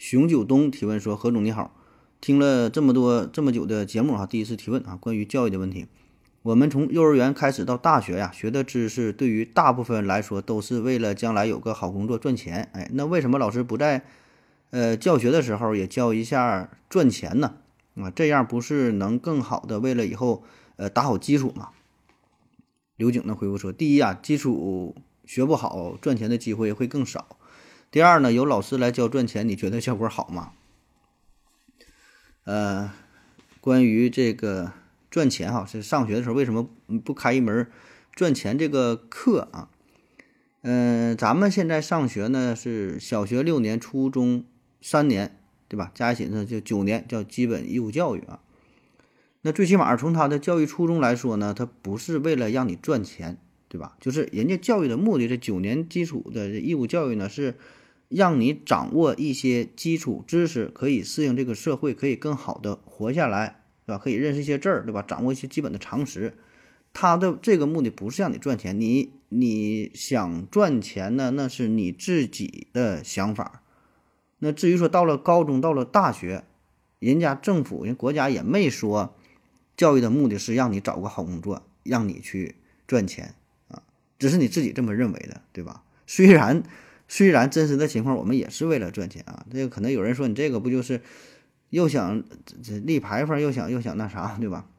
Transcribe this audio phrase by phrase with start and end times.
[0.00, 1.76] 熊九东提问说：“何总你好，
[2.22, 5.88] 听了这么多这么久的节目哈，第一次提问啊，关于教育的问题。
[6.40, 12.70] 我们从幼儿园开始到大学呀，学的知识对于大部分来说都是为了将来有个好工作赚钱。
[12.72, 14.02] 哎，那为什么老师不在
[14.70, 17.56] 呃教学的时候也教一下赚钱呢？
[17.96, 20.44] 啊，这样不是能更好的为了以后
[20.76, 21.68] 呃打好基础吗？”
[22.96, 27.36] 刘景呢回复说：“第一啊，基础。”学不好，赚钱的机会会更少。
[27.92, 30.52] 第二呢，有老师来教赚钱，你觉得效果好吗？
[32.44, 32.92] 呃，
[33.60, 34.72] 关于这个
[35.10, 36.70] 赚钱哈，是上学的时候为什么
[37.04, 37.66] 不开一门
[38.12, 39.68] 赚钱这个课啊？
[40.62, 44.44] 嗯，咱们现在上学呢是小学六年，初中
[44.80, 45.90] 三年，对吧？
[45.92, 48.38] 加一起呢就九年，叫基本义务教育啊。
[49.42, 53.38] 那最起码从他的教育初衷来说呢，他不是为了让你赚钱。
[53.68, 53.96] 对吧？
[54.00, 57.54] 就是人家教育的目的，这九年基础的义务教育呢，是
[58.10, 64.02] 让你掌握一些基础知识，可以适应这个社会，可以更好的活下来，对吧？
[64.02, 65.00] 可以认识一些字儿，对吧？
[65.00, 66.34] 掌握一些基本的常识。
[66.92, 73.62] 他的这个目的不是让你赚钱，你你想赚钱呢，那是你自己的想法。
[74.40, 76.42] 那至于说到了高中，到了大学，
[76.98, 79.14] 人家政府、人国家也没说，
[79.76, 82.56] 教育的目的是让你找个好工作，让你去
[82.88, 83.36] 赚钱
[83.68, 83.84] 啊。
[84.18, 85.84] 只是你自己这么认为的，对吧？
[86.08, 86.64] 虽然
[87.10, 89.44] 虽然真实的情况，我们也是为了赚钱啊。
[89.50, 91.00] 这个可能有人说，你这个不就是
[91.70, 92.22] 又想
[92.62, 94.70] 这立牌坊，又想又想那啥，对吧？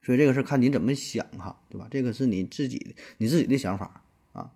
[0.00, 1.88] 所以这个事看你怎么想哈，对吧？
[1.90, 4.52] 这个是你自己你自己的想法啊。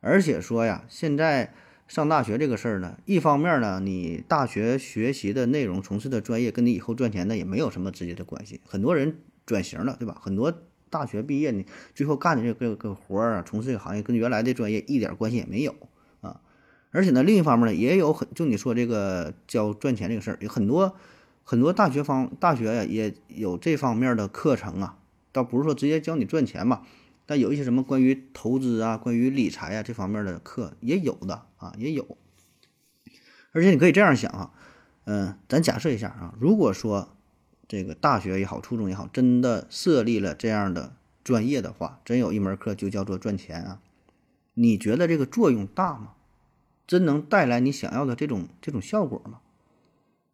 [0.00, 1.54] 而且说呀，现在
[1.88, 8.60] 上大学这个事儿呢，一方面呢，你大学学习的内容、从事的专业跟你以后赚钱呢也没有什么直接的关系。
[8.66, 10.20] 很多人转型了，对吧？
[10.20, 10.52] 很多。
[10.90, 15.74] 大学毕业呢，最后干的这个个活儿啊，从事这个行业跟原来的专业一点关系也没有。
[16.94, 20.94] 而且呢，另一方面呢，也有很就你说这个教赚钱这个事儿，有很多
[21.42, 24.98] 很多大学方大学呀也有这方面的课程啊，
[25.32, 26.86] 倒不是说直接教你赚钱吧，
[27.26, 32.16] 但有一些什么关于投资啊、关于理财啊这方面的课也有的啊，也有。
[33.52, 34.52] 而且你可以这样想啊，
[35.04, 37.10] 嗯，咱假设一下啊，如果说。
[37.66, 40.94] 这个大学也好，初中也好，真的设立了这样的
[41.24, 43.80] 专业的话，真有一门课就叫做赚钱啊？
[44.52, 46.10] 你觉得这个作用大吗？
[46.86, 49.40] 真能带来你想要的这种这种效果吗？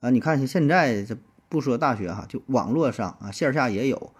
[0.00, 1.16] 啊，你看现在这
[1.48, 4.12] 不说大学哈，就网络上啊，线下也有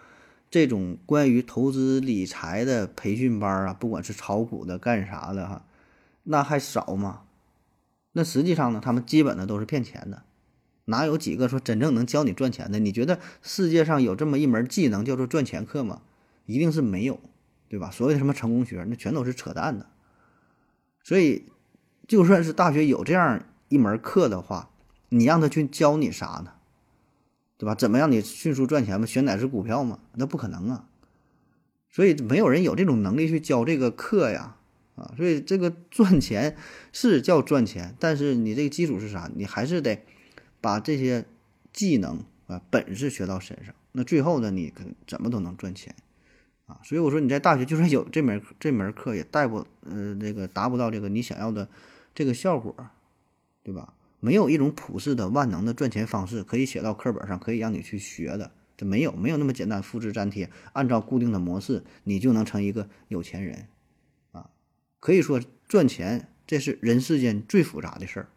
[0.50, 5.64] 这种关于投资理财的培训班啊，不管是炒股的干啥的哈，
[6.24, 7.22] 那还少吗？
[8.12, 10.22] 那实际上呢，他们基本的都是骗钱的。
[10.86, 12.80] 哪有几个说真正能教你赚钱的？
[12.80, 16.02] 你觉得世界上有这么一门技能叫做赚钱课吗？
[16.46, 17.20] 一定是没有，
[17.68, 17.90] 对吧？
[17.92, 19.86] 所谓的什么成功学，那全都是扯淡的。
[21.04, 21.44] 所以，
[22.10, 24.68] 就算是大学有这样一门课的话，
[25.10, 26.54] 你让他去教你啥呢？
[27.56, 27.76] 对吧？
[27.76, 29.06] 怎么让你迅速赚钱吗？
[29.06, 30.00] 选哪只股票吗？
[30.16, 30.88] 那不可能啊！
[31.88, 34.56] 所以没有人有这种能力去教这个课呀，
[34.96, 35.14] 啊！
[35.16, 36.56] 所以这个赚钱
[36.92, 39.30] 是叫赚钱，但是你这个基础是啥？
[39.36, 40.02] 你还是得。
[40.62, 41.24] 把这些
[41.72, 45.94] 技能啊本事学到身上，那最后呢，你可怎么都能赚钱
[46.66, 46.78] 啊！
[46.84, 51.66] 所以我说你在大学就算有这门这门课，也带不呃那个达不到这个你想要的
[52.20, 52.76] 这个效果，
[53.62, 53.94] 对吧？
[54.20, 63.68] 没有一种普世的万能的赚钱方式可以写到课本上，可以让你去学的，这没有没有那么简单，复制粘贴，按照固定的模式，你就能成一个有钱人
[64.32, 64.50] 啊！
[64.98, 68.28] 可以说赚钱这是人世间最复杂的事儿，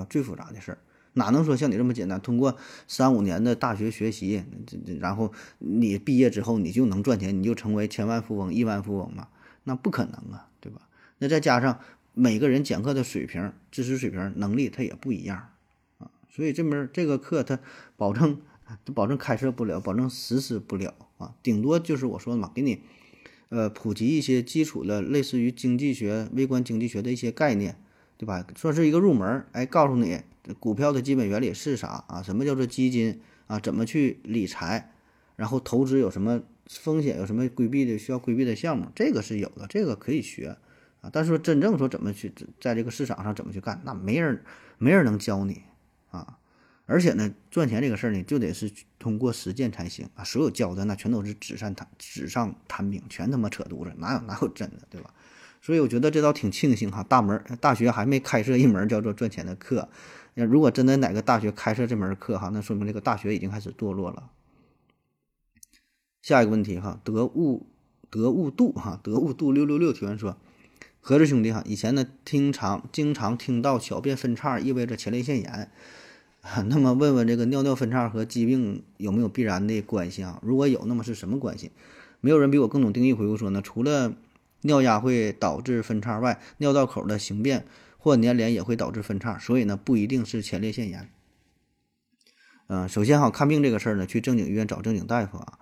[0.00, 0.78] 啊，最复杂的事儿。
[1.14, 2.20] 哪能说像你这么简单？
[2.20, 2.56] 通过
[2.86, 9.26] 三五年的大学学习，这这，然后你毕业之后你就能赚钱，你就成为千万富翁、亿万富翁吗？
[9.64, 10.82] 那不可能啊，对吧？
[11.18, 11.80] 那再加上
[12.20, 15.48] 每个人讲课的水平、知识水平、能力他也不一样
[15.96, 17.58] 啊，所以这门这个课他
[17.96, 18.42] 保证
[18.94, 22.82] 保证开设不了，保证实施不了啊，顶多就是我说的嘛，给你
[23.48, 27.78] 呃普及一些基础的，类似于经济学、微观经济学的一些概念，
[28.18, 28.46] 对吧？
[28.54, 30.20] 算是一个入门，哎，告诉你。
[30.58, 32.22] 股票的基本原理是啥啊？
[32.22, 33.58] 什么叫做基金啊？
[33.58, 34.92] 怎么去理财？
[35.36, 37.16] 然后投资有什么风险？
[37.16, 38.88] 有什么规避的需要规避的项目？
[38.94, 40.58] 这个是有的，这个可以学
[41.00, 41.10] 啊。
[41.12, 44.42] 但是说真正说怎么去在这个市场上怎么去干，那没人
[44.78, 45.62] 没人能教你
[46.10, 46.38] 啊。
[46.86, 50.24] 而且呢，赚钱这个事儿呢，就得是通过实践才行啊。
[50.24, 55.14] 所有教的那全都是纸上谈纸上谈兵，全他妈扯犊子，哪有哪有真的，对吧？
[55.62, 59.88] 所以我觉得这倒挺庆幸哈，大门大学还没开设一门叫做赚钱的课。
[60.34, 64.30] 那如果真的哪个大学开设这门课哈，那说明这个大学已经开始堕落了。
[66.22, 67.66] 下一个问题哈，得物
[68.10, 70.36] 得物度哈，得物度六六六提问说，
[71.00, 75.70] 何志兄弟哈，以前呢经常经常听到小便分叉意味着前列腺炎。
[76.68, 80.38] 那么问问这个尿尿分叉和疾病有没有必然的关系啊？
[80.42, 81.70] 如果有，那么是什么关系？
[82.20, 83.12] 没有人比我更懂定义。
[83.12, 84.14] 回复说呢，除了
[84.62, 87.66] 尿压会导致分叉外，尿道口的形变
[87.98, 91.10] 或粘连也会导致分叉，所以呢不一定是前列腺炎。
[92.68, 95.58] 嗯，首先哈，看病这个事儿呢，去正经医院找正经大夫啊。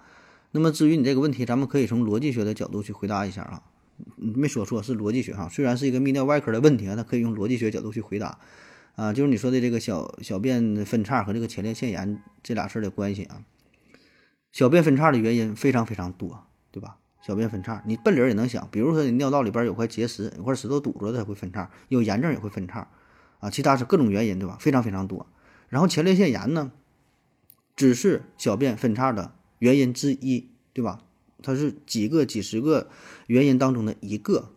[0.53, 3.63] 那么至于你这个问题，咱们可以从逻辑学的角度去回答一下啊。
[4.17, 5.49] 没说错，是逻辑学哈。
[5.49, 8.39] 虽然是一个泌尿外科的问题啊，它可以用逻辑学角度去回答。
[8.97, 13.45] 啊，就是你说的这个小小便分叉和这个前列腺炎这俩事儿的关系啊。
[14.51, 16.97] 小便分叉的原因非常非常多，对吧？
[17.21, 22.89] 小便分叉，你笨理儿也能想，比如说你尿道里边有块结石，有块石头堵着它会分叉，有炎症也会分叉，
[23.41, 24.57] 啊，其他是各种原因，对吧？
[24.59, 25.27] 非常非常多。
[25.69, 26.73] 然后前列腺炎呢，
[27.77, 31.03] 只是小便分叉的原因之一，对吧？
[31.43, 32.89] 它是几个、几十个
[33.27, 34.51] 原因当中的一个。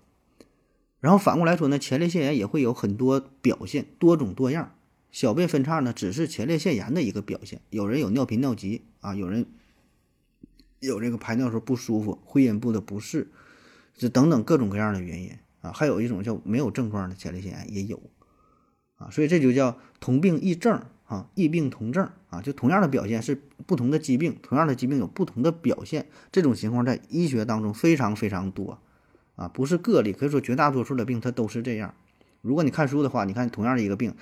[0.99, 4.75] 然后反过来说呢，前列腺炎也会有很多表现，多种多样。
[5.11, 7.61] 小便分叉呢，只是前列腺炎的一个表现。
[7.69, 9.45] 有人有尿频尿急啊，有人
[10.79, 13.27] 有这个排尿时候不舒服、会阴部的不适，
[13.95, 15.31] 这等等各种各样的原因
[15.61, 15.71] 啊。
[15.71, 18.01] 还有一种叫没有症状的前列腺炎也有
[18.95, 23.35] 啊，所以这就叫同病异症啊，异病同症啊，就同样的表现是
[23.65, 26.07] 不同的疾病，同样的疾病有不同的表现。
[26.31, 28.79] 这种情况在医学当中非常非常多。
[29.35, 31.93] 啊，不是个例，可以说绝大多数的病它都是这样。
[32.39, 34.15] 如果你看书的话，你看同样的一个病，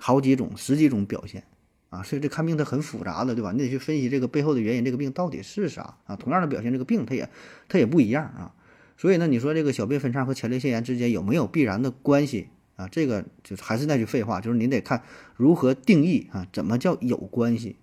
[0.00, 1.44] 好几种、十几种表现
[1.90, 3.52] 啊，所以这看病它很复杂的，对吧？
[3.52, 6.16] 你得去分析这个背后的原因，这个病到底是啥啊？
[6.16, 7.30] 同样的表现，这个病它也
[7.68, 8.52] 它也不一样啊。
[8.96, 12.88] 所以呢，你说这个小便分叉和前列腺炎之间有没有必然的关系啊？
[12.88, 15.02] 这个就还是那句废话，就是你得看
[15.36, 17.76] 如何定义啊，怎么叫有关系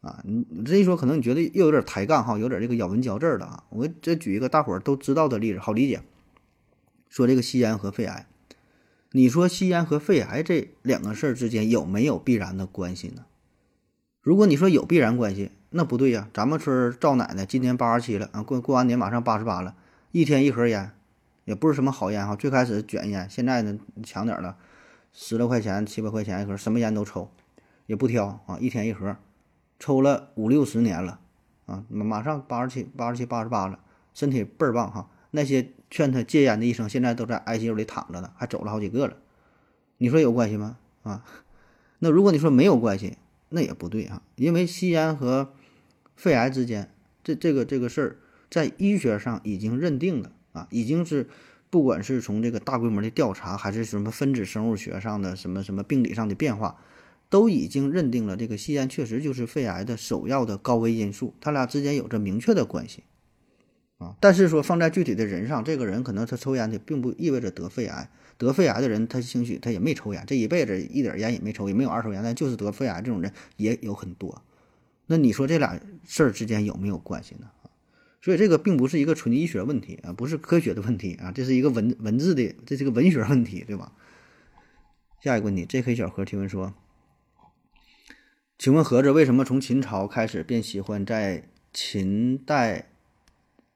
[0.00, 0.22] 啊？
[0.24, 3.64] 你这一说，可能你觉得又有点抬杠哈，有点这个咬文嚼字了啊。
[3.70, 6.00] 我再举一个大伙儿都知道的例子，好理解。
[7.08, 8.26] 说这个吸烟和肺癌，
[9.12, 13.24] 你说吸烟和肺癌这两个事儿之间有没有必然的关系呢？
[14.20, 16.28] 如果你说有必然关系，那不对呀。
[16.34, 19.74] 咱们村赵奶奶今年八十七了啊，过过完年马上八十八了，
[20.12, 20.92] 一天一盒烟，
[21.48, 22.36] 也不是什么好烟哈。
[22.36, 24.58] 最开始卷烟，现在呢强点了，
[25.14, 27.30] 十来块钱、七八块钱一盒，什么烟都抽，
[27.86, 29.16] 也不挑啊，一天一盒，
[29.78, 31.20] 抽了五六十年了
[31.64, 33.78] 啊，马上八十七、八十七、八十八了，
[34.12, 35.08] 身体倍儿棒哈。
[35.30, 39.16] 那些劝他戒烟的医生，现在都在 ICU 里躺着呢，还走了好几个了。
[39.96, 40.76] 你说有关系吗？
[41.02, 41.24] 啊，
[42.00, 43.16] 那如果你说没有关系，
[43.48, 45.54] 那也不对啊，因为吸烟和
[46.14, 46.92] 肺癌之间，
[47.24, 48.16] 这这个这个事儿，
[48.50, 51.28] 在医学上已经认定了啊，已经是
[51.70, 56.76] 不管是从这个大规模的调查，还是什么分子生物学上的什么什么病理上的变化，
[57.28, 63.04] 都已经认定了这个吸烟确实就是肺癌的首要的高危因素，它俩之间有着明确的关系。
[63.98, 68.08] 啊，但是说放在具体的人上，这个人可能他抽烟的，并不意味着得肺癌。
[68.36, 74.40] 得肺癌的人，他兴许他也没抽烟，这一辈子一点烟也没抽，也没有二手烟，但就是得肺癌这种人也有很多。
[75.06, 77.50] 那你说这俩事儿之间有没有关系呢？
[78.20, 83.92] 所以这个并不是一个纯医学问题啊，不是科学的问题啊，这是一个文文字的，这是个文学问题，对吧？
[85.22, 85.94] 下一个问题，J.K.
[85.96, 86.74] 小何提问说
[88.56, 92.90] ：“请问盒子为什么从秦朝开始便喜欢在秦代？”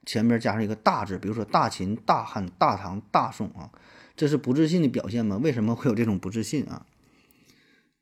[0.04, 3.70] 前面加上一个大字，比如说大秦、大汉、大唐、大宋啊，
[4.16, 5.36] 这是不自信的表现吗？
[5.36, 6.86] 为什么会有这种不自信啊？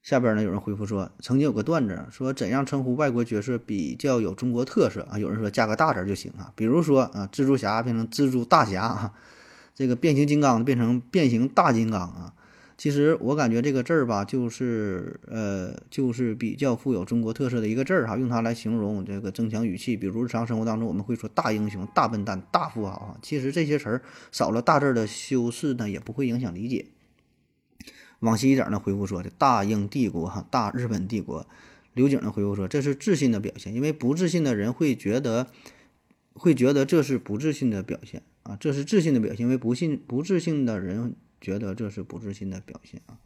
[0.02, 5.19] 下边呢有人回复说，曾经有个段子说，怎样称呼外国角色比较有中国特色啊？
[5.19, 9.12] 有人说加个大字就行啊，比如说啊，蜘蛛侠变成蜘蛛大侠啊，
[9.75, 12.33] 这个变形金刚变成变形大金刚啊。
[12.78, 19.99] 其实我感觉这个字儿吧，就是呃，就是比较富有中国特色的一个字儿哈，用它来形容这个增强语气。
[19.99, 23.19] 比如日常生活当中，我们会说大英雄、大笨蛋、大富豪啊。
[23.21, 24.02] 其实这些词儿
[24.33, 26.87] 少了大字的修饰呢，也不会影响理解。
[28.21, 31.47] 往西一点呢，回复说的大英帝国哈，大日本帝国。
[31.93, 35.49] 刘景呢回复说，这是自信的表现，因为不自信的人会觉得
[36.33, 41.17] 会觉得这是不自信的表现啊，这是自信的表现，因为不信不自信的人。
[41.43, 43.17] 觉得这是不自信的表现啊，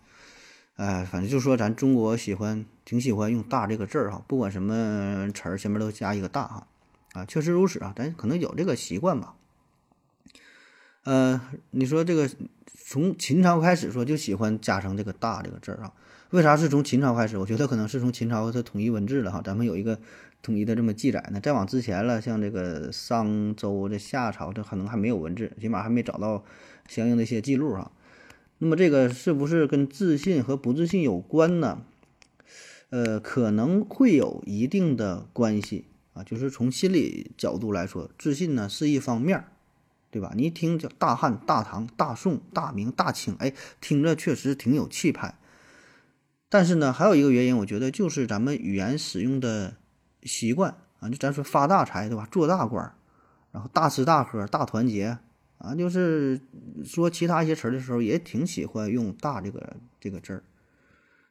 [0.77, 6.69] 哎，反正就说咱中国喜欢挺喜欢用“大”这个字儿哈，不管什么词儿前面都加一个“大”哈，
[7.13, 9.35] 啊，确实如此啊，咱可能有这个习惯吧。
[11.03, 11.41] 呃，
[11.73, 12.31] 你说这个
[12.95, 15.93] 从秦朝开始说就喜欢加上这个“大”这个字儿啊，
[16.31, 17.37] 为啥是从秦朝开始？
[17.37, 19.99] 我觉得可能是从秦朝它统一文字了哈，咱们有一个
[20.43, 21.41] 统一的这么记载呢。
[21.41, 26.45] 再往之前了，像这个商周、这夏朝，这可能还没有文字，起码还没找到
[26.89, 27.91] 相应的一些记录啊。
[28.59, 31.83] 那么这个是不是跟自信和不自信有关呢？
[32.91, 39.49] 呃，可能会有一定的关系啊，就是从心理角度来说，自信呢是一方面儿，
[40.14, 40.30] 对吧？
[40.37, 45.37] 你一听叫大汉、大唐、大宋、大明、大清，哎，听着确实挺有气派。
[46.49, 49.75] 但是呢，还有一个原因，我觉得就是咱们语言使用的
[50.23, 52.28] 习惯啊，就咱说发大财，对吧？
[52.30, 52.94] 做大官，
[53.50, 55.18] 然后大吃大喝、大团结
[55.59, 56.40] 啊，就是
[56.85, 60.44] 说其他一些词儿的时候，也挺喜欢用“大”这个这个字儿。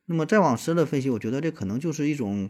[0.07, 2.49] 那么再往深了分析，我觉得这可能就是一种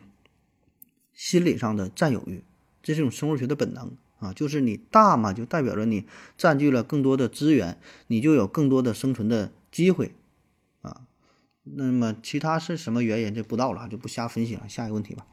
[1.14, 2.44] 心理上的占有欲，
[2.82, 6.06] 这是一种生物学的本能啊，就是你大嘛，就代表着你
[6.38, 7.78] 占据了更多的资源，
[8.08, 10.16] 你就有更多的生存的机会
[10.82, 11.02] 啊。
[11.64, 14.64] 那么其他是什么原因，这不道了，就不瞎分析了。
[14.68, 15.26] 下一个问题吧。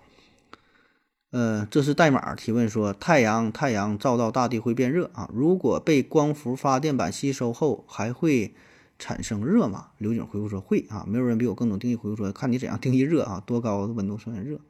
[1.31, 8.55] 呃，这是代码提问说，太阳太阳照到大地会变热啊，如果被光伏发电板吸收后，还会。
[9.03, 9.93] 产生热吗？
[9.97, 11.97] 刘景回复说会啊，没有人比我更懂定义。
[11.97, 14.61] 回复说看你怎样定义热啊，多高的温度算热？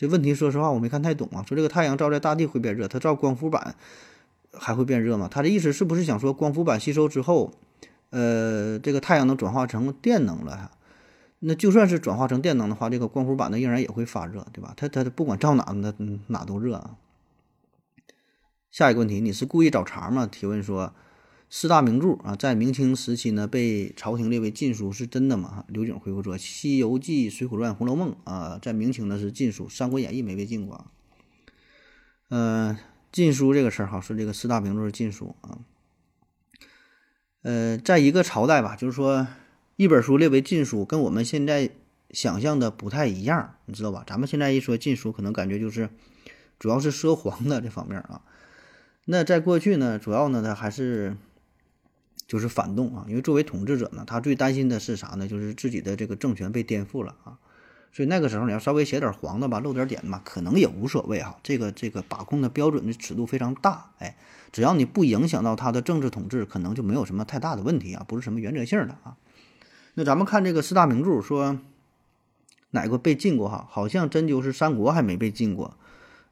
[0.00, 1.44] 这问题说实话我没看太懂啊。
[1.46, 3.76] 说这个太阳照在大地会变热，它照光伏板
[4.50, 5.28] 还会变热吗？
[5.30, 7.52] 他的意思是不是想说光伏板吸收之后，
[8.08, 10.70] 呃，这个太阳能转化成电能了？
[11.40, 14.72] 那就算是转化成电能的话，这个光伏板呢仍然也会发热，对吧？
[14.74, 15.92] 它它不管照哪那
[16.28, 16.96] 哪都热啊。
[18.70, 20.26] 下一个问题，你是故意找茬吗？
[20.26, 20.94] 提问说。
[21.52, 25.64] 四大名著啊，在明清时期呢，被朝廷列为禁书，是真的吗？
[25.66, 30.86] 刘景回复说：《西游记》《水浒传》《红楼梦》啊，在明清呢是禁书，《三国演义》没被禁过。
[32.28, 32.78] 嗯，
[33.10, 35.58] 禁书这个事儿哈，是这个四大名著是禁书啊。
[37.42, 39.26] 呃，在一个朝代吧，就是说
[39.74, 41.68] 一本书列为禁书，跟我们现在
[42.12, 44.04] 想象的不太一样，你知道吧？
[44.06, 45.90] 咱们现在一说禁书，可能感觉就是
[46.60, 48.22] 主要是涉黄的这方面啊。
[49.06, 51.16] 那在过去呢，主要呢，它还是。
[52.30, 55.26] 就是反动啊，因为作为统治者呢，他最担心的是啥呢？
[55.26, 57.36] 就是自己的这个政权被颠覆了啊。
[57.92, 61.36] 所以那个时候你要稍微写点黄的吧，露点点嘛，可能也无所谓哈。
[61.42, 64.16] 这个这个把控的标准的尺度非常大，哎，
[64.52, 69.16] 只要你不影响到他的政治统治，可能就没有什么太大的问题啊，不是什么原则性的啊。
[69.94, 71.58] 那咱们看这个四大名著，说
[72.70, 73.66] 哪个被禁过哈？
[73.68, 75.76] 好像真就是三国还没被禁过。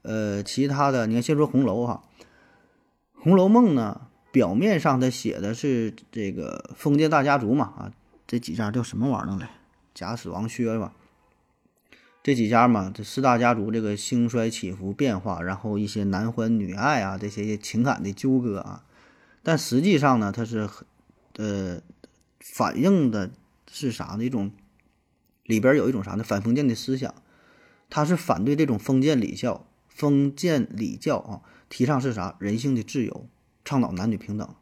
[0.03, 2.05] 呃，其他的你看，先说红楼哈，
[3.21, 4.03] 《红楼梦》呢。
[4.31, 7.93] 表面上他写的是这个封建大家族嘛啊，
[8.27, 9.51] 这几家叫什么玩意儿来？
[9.95, 10.93] 贾史王薛吧，
[12.23, 18.85] 这几家嘛，这四大家族这个兴衰起伏变化，然后一些男欢女爱啊，这些情感的纠葛啊，
[19.43, 20.69] 但实际上呢，它是
[21.37, 21.81] 呃
[22.39, 23.31] 反映的
[23.73, 24.25] 是啥呢？
[24.25, 24.53] 一种
[25.45, 26.23] 里边有一种啥呢？
[26.23, 27.15] 反封建的思想，
[27.91, 32.37] 它是反对这种封建礼教，封建礼教啊，提倡是啥？
[32.39, 33.27] 人性的自由。
[33.69, 34.55] 倡导男女平等，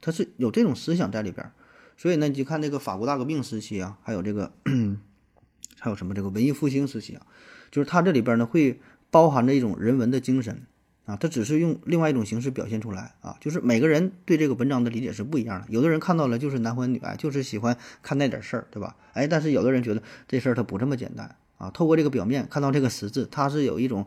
[0.00, 1.50] 他是有这种思想在里边，
[1.96, 4.52] 所以呢，你就看这个法国大革命时期啊，还有这个
[5.80, 7.26] 还有什么这个文艺复兴时期啊，
[7.72, 10.62] 就是它这里边呢会包含着一种人文的精神
[11.06, 18.94] 啊，它只是用另外一种形式表现出来啊，就是每个人对这个文章的理解是不一样的，有的人看到了就是男欢女爱，就是喜欢看那点事儿，对吧？
[19.14, 24.06] 哎，但是有的人觉得这事儿它不这么简单啊，透过这个表面看到这个实质，它是有一种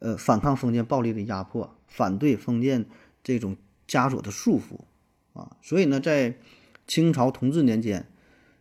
[0.00, 2.86] 呃反抗封建暴力的压迫，反对封建。
[3.24, 3.56] 这种
[3.88, 4.78] 枷锁的束缚
[5.36, 6.36] 啊，所以呢，在
[6.86, 8.06] 清朝同治年间，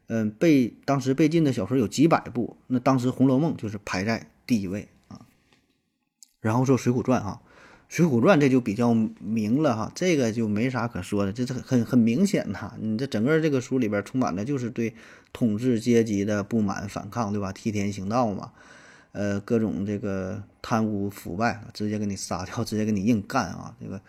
[0.08, 5.28] 嗯，被当时被禁的小说有几百部，那当时《红楼梦》就是排在第一位啊。
[6.40, 7.42] 然后说《水浒传》哈，
[7.96, 12.74] 《水浒传》这就比较明了哈，这个就没啥可说的，这是很很明显呐。
[12.80, 14.96] 你这整个这个书里边充满的就是对
[15.34, 17.52] 统治阶级的不满反抗，对吧？
[17.52, 18.54] 替天行道嘛，
[19.12, 24.02] 呃，各种这个贪污腐败，直接给你杀掉，直接给你硬干啊，这个。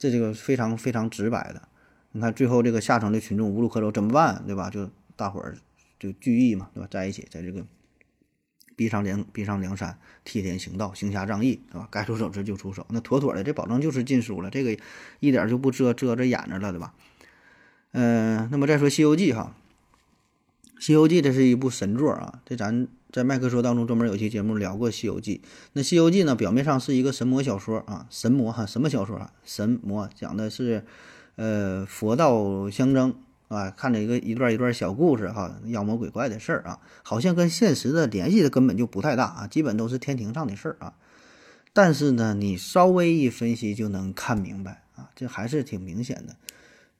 [0.00, 1.68] 这这个非常非常直白的，
[2.12, 4.70] 你看最后这个下层的群众无路可走怎么办，对吧？
[4.70, 5.58] 就大伙儿
[5.98, 6.88] 就聚义嘛，对吧？
[6.90, 7.66] 在一起，在这个
[8.74, 11.86] 逼上梁逼上梁山，替天行道，行侠仗义，对吧？
[11.90, 14.82] 该出手时就出手，那妥妥的，这保证就是禁书了，这个
[15.20, 16.94] 一点就不遮遮着掩着了，对吧？
[17.92, 19.54] 嗯，那么再说《西游记》哈，
[20.82, 22.88] 《西游记》这是一部神作啊，这咱。
[23.12, 25.40] 在麦克说当中专门有期节目聊过《西游记》。
[25.72, 29.32] 那《西游记》呢，表面上是一个神魔小说啊，神魔哈，什么小说啊？
[29.44, 30.84] 神魔讲的是，
[31.34, 33.14] 呃，佛道相争
[33.48, 40.94] 啊，看着一个一段一段小故事哈，妖魔鬼怪的事儿啊，好像跟现实的联系的根本就不太大啊，基本都是天庭上的事儿啊。
[41.72, 46.36] 但是呢，你稍微一分析就能看明白啊，这还是挺明显的，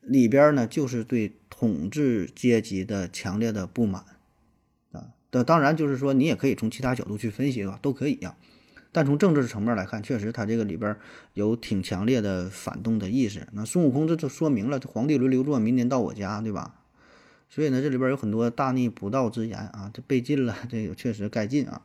[0.00, 4.04] 里边呢就是对统治阶级的强烈的不满。
[5.30, 8.36] 的当然就是说你也可以从其他角度去分析啊，都可以呀。
[8.92, 10.96] 但从政治层面来看，确实他这个里边
[11.34, 13.46] 有挺强烈的反动的意识。
[13.52, 16.74] 那孙悟空这就说明了，皇帝轮流坐，明年到我家，对吧？
[17.48, 21.82] 所以呢，这里边有很多大逆不道之言啊，这被禁了，这个确实该禁啊。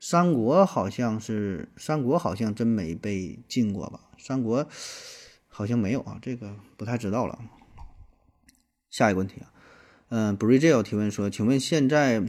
[0.00, 4.00] 三国好像是三国好像真没被禁过吧？
[4.18, 4.66] 三国
[5.48, 7.38] 好像没有啊，这个不太知道了。
[8.90, 9.52] 下一个问题啊，
[10.08, 12.22] 嗯 b r i d g e 提问说，请问现在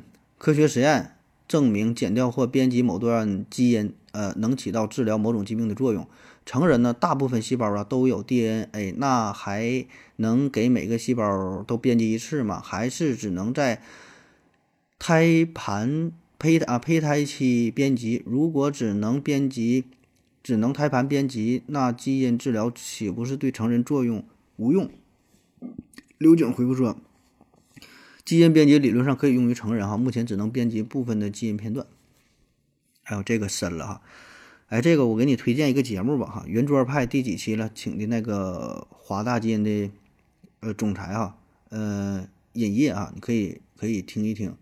[0.44, 1.16] 科学实验？
[1.48, 6.06] 证明剪掉或编辑某段基因，呃，能起到治疗某种疾病的作用。
[6.46, 9.86] 成人呢，大部分细胞啊都有 DNA，那还
[10.18, 12.60] 能给每个细胞都编辑一次吗？
[12.62, 13.82] 还是只能在
[15.00, 18.22] 胎盘胚啊胚胎期编辑？
[18.26, 19.86] 如果只能编辑，
[20.44, 24.22] 只能胎盘编辑，那基因治疗岂不是对成人作用
[24.58, 24.90] 无用？
[26.18, 26.98] 刘景回复说。
[28.25, 31.86] 基因编辑理论上可以用于成人哈，目前只能编辑部分的基因片段。
[33.06, 34.01] 还有这个深了哈，
[34.68, 37.70] 哎，这个我给你推荐一个节目吧哈，圆桌派第几期了？
[37.75, 39.92] 请的那个华大基因的
[40.62, 41.38] 呃总裁哈，
[41.68, 44.56] 呃尹烨啊，你可以可以听一听，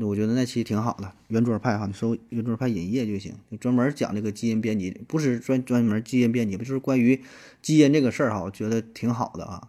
[0.00, 1.12] 我觉得那期挺好的。
[1.28, 7.22] 圆桌派哈，你搜圆桌派尹烨就行，专门讲这个基因编辑，不是专专门基因编辑，不就是关于
[7.60, 9.68] 基因这个事儿哈，我觉得挺好的啊。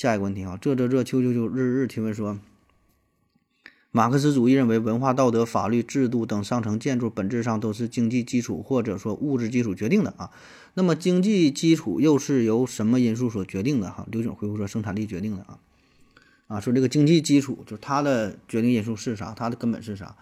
[0.00, 2.38] 下一个问题啊，这这这秋秋秋日日提问说，
[3.90, 10.30] 马克思主义认为文化、道德、法律、制度等上层建筑本质上都是经济基础或者说物质基础决定的啊。
[10.72, 13.90] 那么经济基础又是由什么因素所决定的？
[13.90, 15.58] 哈，刘炯回复说生产力决定的啊。
[16.46, 19.34] 啊，说这个经济基础就是它的决定因素是啥？
[19.36, 20.16] 它的根本是啥？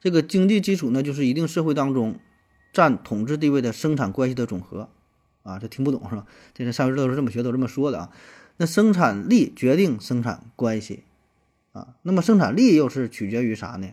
[0.00, 2.20] 这个经济基础呢，就是一定社会当中
[2.72, 4.88] 占统治地位的生产关系的总和
[5.42, 5.58] 啊。
[5.58, 6.24] 这听不懂是吧？
[6.54, 8.10] 这个上学都是这么学，都这么说的啊。
[8.56, 11.02] 那生产力决定生产关系，
[11.72, 13.88] 啊，那么生产力又是取决于啥呢？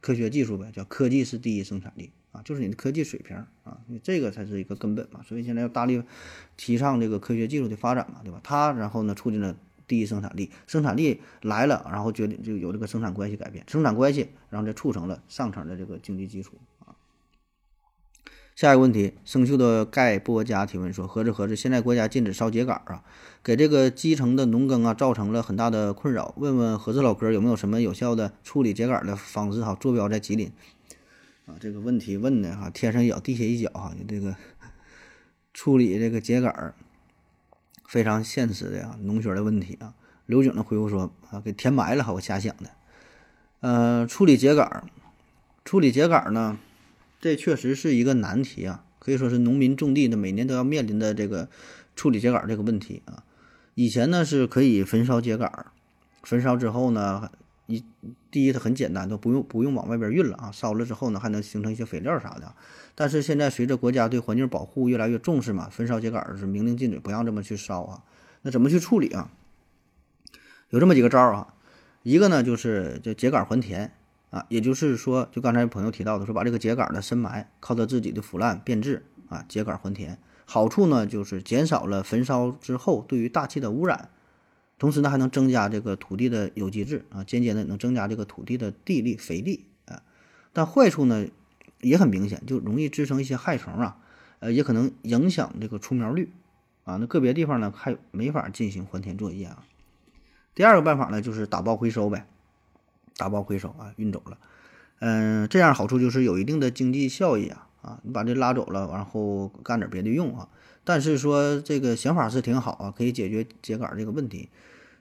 [0.00, 5.20] 科学技术呗，叫科技是第一生产力啊，就是你的科技水平啊，这个才是一个根本嘛。
[5.26, 6.00] 所以现在要大力
[6.56, 8.40] 提倡这个科学技术的发展嘛，对吧？
[8.44, 9.56] 它然后呢促进了
[9.88, 16.56] 第一生产力，生产力来了，然后决定就有这个生产关系改变，生产关系然后再促成了上层的这个经济基础。
[18.58, 23.04] 下一个问题，生锈的盖波加提问说：合着合着，现在国家禁止烧秸秆啊，
[23.40, 26.34] 给这个基层的农耕啊造成了很大的困扰。
[26.38, 29.62] 问问合适老哥有没有什么有效的处理秸秆的方式？
[29.62, 30.50] 哈，坐标在吉林
[31.46, 34.34] 啊，这个问题问的哈，天上一脚地下一脚哈，你这个
[35.54, 36.74] 处理这个秸秆儿
[37.86, 39.94] 非常现实的呀，农学的问题啊。
[40.26, 42.70] 刘景的回复说啊，给填埋了哈，我瞎想的。
[43.60, 44.82] 呃，处理秸秆儿，
[45.64, 46.58] 处理秸秆儿呢？
[47.20, 51.48] 这确实是一个难题啊，可以说是农民种地的每年都要面临的这个
[51.96, 53.24] 处理秸秆这个问题啊。
[53.74, 55.50] 以前呢是可以焚烧秸秆，
[56.22, 57.30] 焚烧之后呢，
[57.66, 57.84] 一
[58.30, 60.50] 第一它很简单，都不用不用往外边运了啊。
[60.52, 62.54] 烧了之后呢，还能形成一些肥料啥的。
[62.94, 68.02] 但是现在随着国家对环境保护越来越重视嘛，焚烧秸秆是明令禁止，不让这么去烧啊。
[68.42, 69.30] 那怎么去处理啊？
[70.70, 71.54] 有这么几个招儿啊，
[72.02, 73.92] 一个呢就是叫秸秆还田。
[74.30, 80.18] 啊，也就是说，就刚才朋友提到的，说把这个秸秆呢深埋，靠它自己的腐烂变质啊，秸秆还田。
[80.44, 84.10] 好处呢，就是减少了焚烧之后对于大气的污染，
[84.78, 90.02] 同时呢，还能增加这个土地的有机质啊，间接的能增加这个土地的地力肥力啊。
[90.52, 91.26] 但坏处呢
[91.80, 93.98] 也很明显，就容易滋生一些害虫啊，
[94.40, 96.30] 呃，也可能影响这个出苗率
[96.84, 96.96] 啊。
[96.96, 99.64] 那个别地方呢还没法进行还田作业啊。
[100.54, 102.26] 第二个办法呢，就是打包回收呗。
[103.18, 104.38] 打包回收啊，运走了，
[105.00, 110.48] 嗯，这样好处就是有一定的经济效益啊，啊，你把这拉走了，然后干点别的用啊。
[110.84, 114.48] 但是说这个想法是挺好啊，可以解决秸秆这个问题，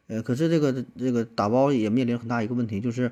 [0.07, 3.11] 呃，可是这个这个打包也面临很大一个问题，就是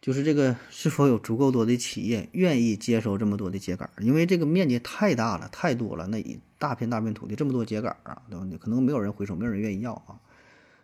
[0.00, 3.88] 就是这个 是否有足够多的企业愿意接收这么多的秸秆？
[4.00, 8.46] 因为这个面积太大了，太多了，那一大片大片土地这么多秸秆啊，对吧？
[8.60, 10.18] 可能没有人回收，没有人愿意要啊。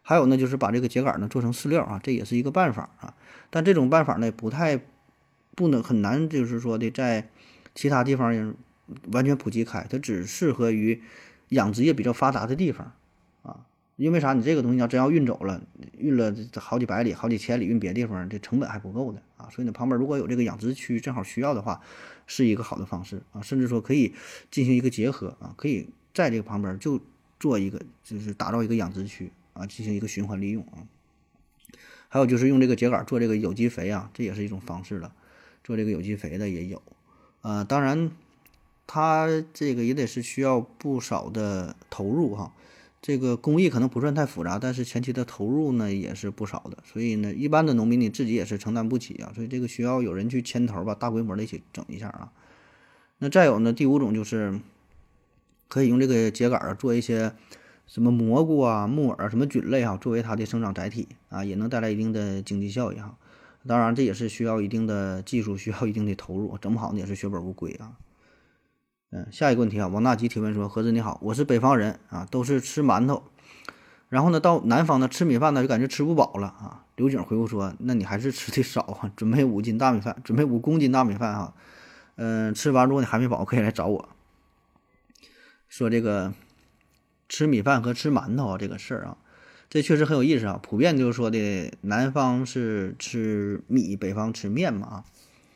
[0.08, 3.12] 还有呢，就是把这个秸秆呢做成饲料啊，这也是一个办法啊。
[3.50, 4.80] 但这种办法呢，不太
[5.54, 7.28] 不能很难，就是说的在
[7.74, 8.54] 其他地方
[9.12, 11.02] 完全普及开，它只适合于
[11.50, 12.90] 养殖业比较发达的地方
[13.42, 13.66] 啊。
[13.96, 14.32] 因为啥？
[14.32, 15.60] 你这个东西要真要运走了，
[15.98, 19.50] 运了好几百里、好几千里运别地方，这成本还不够的啊。
[19.50, 21.82] 所以呢，旁边如果有这个养殖区，正好需要的话，
[22.26, 23.42] 是一个好的方式啊。
[23.42, 24.14] 甚至说可以
[24.50, 26.98] 进行一个结合啊，可以在这个旁边就
[27.38, 29.30] 做一个，就是打造一个养殖区。
[29.58, 30.86] 啊，进行一个循环利用啊，
[32.08, 35.12] 还有就是用这个秸秆做这个有机肥啊，这也是一种方式了。
[35.64, 36.80] 做这个有机肥的也有，
[37.42, 38.10] 啊，当然，
[38.86, 42.54] 它这个也得是需要不少的投入哈。
[43.02, 52.32] 这个工艺可能不算太复杂，但是前期的投入呢也是不少的，所以呢，一般的农民你自己也是承担不起啊，所以这个需要有人去牵头吧，大规模的一起整一下啊。
[53.18, 54.58] 那再有呢，第五种就是
[55.68, 57.34] 可以用这个秸秆做一些
[57.88, 63.16] 什么蘑菇啊、木耳什么菌类哈，作为它的生长载体啊，也能带来一定的经济效益哈。
[63.66, 67.96] 当然，这也是需要一定的技术，需要一定的投入，整不好呢也是血本无归啊。
[69.11, 73.22] 嗯，下一个问题啊，王大吉提问说：何子你好，我是北方人啊，都是吃馒头，
[74.11, 76.85] 然后呢到南方呢吃米饭呢就感觉吃不饱了啊。
[76.96, 81.55] 刘景回复说：那你还是吃的少啊，准备五斤大米饭，准备五公斤大米饭哈。
[82.16, 84.09] 嗯，吃完如果你还没饱，可以来找我。
[85.68, 86.33] 说这个
[87.28, 89.18] 吃米饭和吃馒头啊这个事儿啊。
[89.70, 90.58] 这确实很有意思啊！
[90.62, 95.04] 普遍就是说的，南方是吃米，北方吃面嘛啊，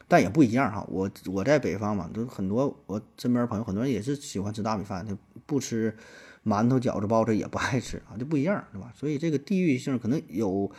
[0.07, 0.87] 但也不一样哈。
[0.91, 5.97] 我我在北方嘛，都很多我身边朋友很多人也是喜欢吃大米饭，他不吃
[6.45, 8.93] 馒头、饺子、包子也不爱吃啊，就不一样是吧？
[8.95, 10.71] 所以这个地域性可能有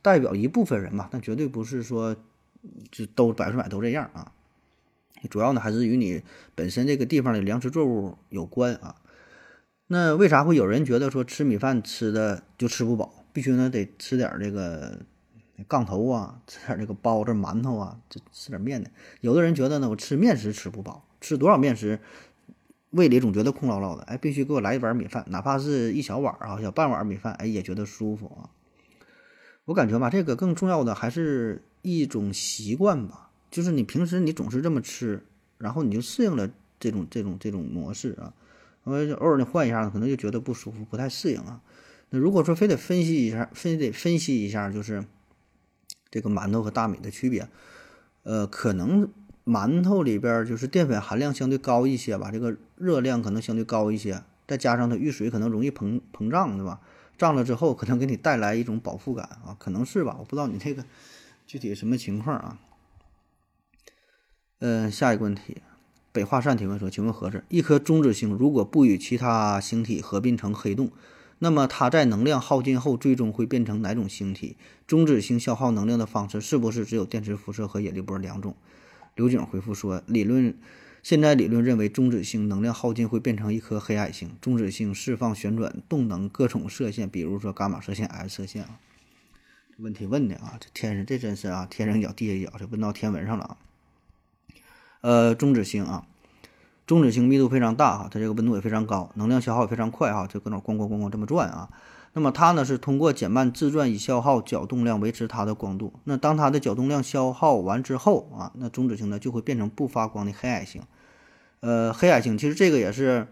[0.00, 2.16] 代表一部分人嘛，但绝对不是说
[2.90, 4.32] 就都百分之百都这样啊。
[5.28, 6.22] 主要呢还是与你
[6.54, 8.96] 本身这个地方的粮食作物有关啊。
[9.90, 14.98] 那为啥会有人觉得说吃米饭吃的就吃不饱，必须呢得吃点这个
[15.66, 18.90] 杠头啊，吃点这个包子、馒头啊，就吃点面的。
[19.22, 21.98] 有的人觉得呢，我吃面食吃不饱，吃多少面食，
[22.90, 24.02] 胃里总觉得空落落的。
[24.02, 28.52] 哎，必须给我来一碗米饭，哪怕是一小碗啊，小半碗米饭，哎，也觉得舒服啊。
[29.64, 35.24] 我感觉吧，这个更重要的还是一种习惯吧，就是你平时你总是这么吃，
[35.56, 38.34] 然后你就适应了这种这种这种模式啊。
[38.88, 41.60] 我偶尔你换一下，可能就觉得不舒服，不太适应啊。
[42.10, 45.04] 那如果说非得分析一下，非得分析一下，就是
[46.10, 47.48] 这个馒头和大米的区别，
[48.22, 49.12] 呃，可能
[49.44, 56.80] 馒头里边就是淀粉含量相对高一些吧，这个热量可能相对高一些，再加上它遇水可能容易膨膨胀，对吧？
[57.18, 60.16] 胀了之后可能给你带来一种饱腹感啊，可能是吧？
[60.18, 60.84] 我不知道你这个
[61.46, 62.58] 具体什么情况啊。
[64.60, 65.62] 嗯，下一个问题。
[66.10, 70.90] 北华善提问说：“请问何子，一颗中子星如果不与其他星体合并成黑洞，
[71.38, 74.56] 那么它在能量耗尽后，最终会变成哪种星体？
[74.86, 78.56] 中子星消耗能量的方式是不是只有电磁辐射和引力波两种？”
[79.14, 80.56] 刘景回复说：“理论
[81.02, 84.30] 现在理论认为，中子星能量耗尽会变成一颗黑矮星。
[84.40, 88.80] 中子星释放旋转动能各种射线，比如说伽马射线、X 射线啊。”
[89.78, 93.56] 问题问的啊，这天上这真是啊，天上一脚地下一脚，这问到天文上了啊。
[95.00, 96.04] 呃，中子星啊，
[96.86, 101.68] 中子星密度非常大哈，它这个温度也非常高，能量消耗也非常快哈，就搁那咣咣咣咣这么转啊。
[102.14, 105.92] 那么它呢是通过减慢自转以消耗角动量维持它的光度。
[106.04, 110.82] 那当它的角动量消耗完之后啊，那中子星呢就会变成不发光的黑矮星。
[111.60, 113.28] 呃，黑矮星其实这个也是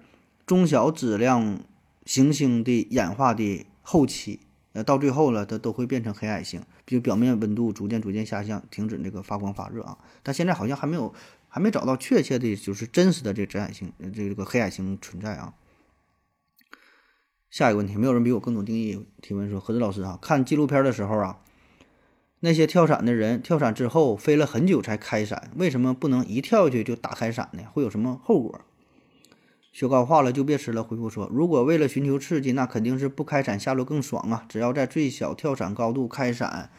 [0.47, 1.59] 中小质量
[2.05, 4.41] 行星的演化的后期，
[4.75, 9.97] 呃，到最后了它都会变成黑矮星，就表面温度逐渐逐渐下降，停止那个发光发热啊。
[10.23, 11.13] 但现在好像还没有。
[11.57, 15.55] 还没找到确切的，就是真实的这个矮星，这个黑矮星存在啊。
[17.49, 19.07] 下一个问题，没有人比我更懂定义。
[19.23, 21.39] 提问说：何子老师啊，看纪录片的时候啊，
[22.41, 27.63] 那些跳伞的人跳伞之后飞了很久才开伞，为什么不能一跳下去就打开伞呢？
[27.73, 28.61] 会有什么后果？
[29.73, 30.83] 雪糕化了就别吃了。
[30.83, 34.45] 回复说：如果为了寻求刺激，那肯定是不开伞下落更爽啊！
[34.47, 36.71] 只要在最小跳伞高度开伞。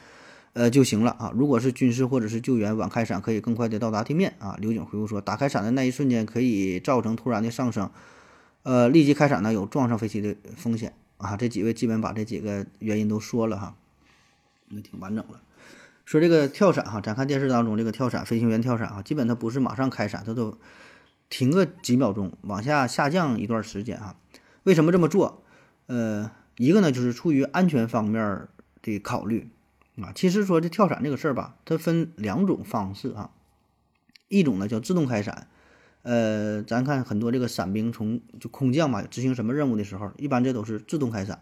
[0.58, 1.32] 呃就行了啊！
[1.36, 4.58] 如果是军事或者是救援，晚开伞可以更快的到达地面啊。
[4.60, 7.92] 刘景回复说，打开伞的那一瞬间可以造成突然的上升，
[8.64, 11.38] 呃，立即开伞呢有撞上飞机的风险啊。
[11.38, 13.76] 这几位基本把这几个原因都说了哈，
[14.70, 15.42] 那挺完整了。
[16.06, 20.58] 说这个跳伞哈，咱看电视当中这个跳伞，飞行员跳伞啊，基本他不是马上开伞，他都
[21.30, 24.16] 停个几秒钟，往下下降一段时间哈。
[24.64, 25.44] 为什么这么做？
[25.86, 28.48] 呃，一个呢就是出于安全方面
[28.82, 29.52] 的考虑。
[30.02, 33.32] 啊，其实说这跳伞这个事儿吧，它分两种方式啊。
[34.30, 35.48] 一种呢叫自动开伞，
[36.04, 41.42] 呃，咱看很多这个伞兵从就空降嘛，执行什么任务的时候，一般这都是自动开伞。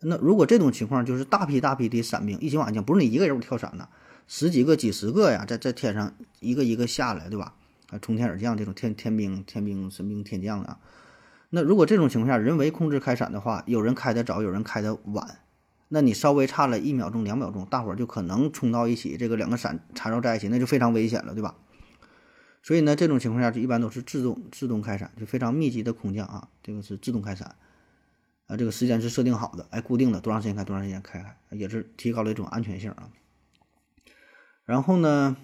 [0.00, 3.88] 那如果这种情况，就是大批大批的伞兵一起往下降，不是你一个人跳伞呐，
[4.28, 7.54] 十几个、几十个呀，在在天上一个一个下来，对吧？
[7.90, 10.78] 啊，从天而降这种天天兵、天兵、神兵、天将啊。
[11.50, 15.38] 那如果这种情况下人为控制开伞的话，有人开的早，有人开的晚。
[15.94, 21.54] 那你稍微差了一秒钟、两秒钟，大伙儿就可能冲到一起，这个两个伞缠绕在一起，那就非常危险了，对吧？
[22.62, 27.56] 所以呢，这种情况下就一般都是自动自动开伞，就非常密集的空降啊，这个是自动开伞
[28.46, 33.10] 啊，这个时间是设定好的，哎，固定的多长时间开多长时间开开，也是提高了一种安全性啊。
[34.64, 35.36] 然后呢，